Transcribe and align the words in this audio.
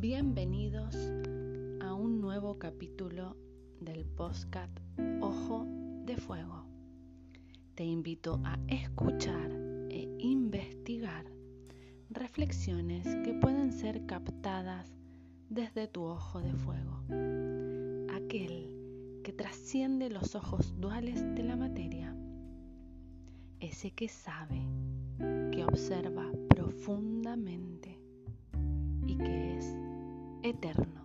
Bienvenidos 0.00 0.94
a 1.80 1.92
un 1.92 2.20
nuevo 2.20 2.56
capítulo 2.56 3.36
del 3.80 4.04
podcast 4.04 4.70
Ojo 5.20 5.66
de 6.04 6.16
Fuego. 6.16 6.66
Te 7.74 7.82
invito 7.82 8.40
a 8.44 8.56
escuchar 8.68 9.50
e 9.90 10.08
investigar 10.20 11.24
reflexiones 12.10 13.06
que 13.24 13.34
pueden 13.34 13.72
ser 13.72 14.06
captadas 14.06 14.94
desde 15.48 15.88
tu 15.88 16.04
ojo 16.04 16.40
de 16.42 16.52
fuego, 16.52 17.02
aquel 18.14 18.70
que 19.24 19.32
trasciende 19.32 20.10
los 20.10 20.36
ojos 20.36 20.78
duales 20.78 21.20
de 21.34 21.42
la 21.42 21.56
materia, 21.56 22.16
ese 23.58 23.90
que 23.90 24.08
sabe, 24.08 24.62
que 25.50 25.64
observa 25.64 26.30
profundamente 26.48 27.98
y 29.08 29.16
que 29.16 29.47
eterno. 30.42 30.97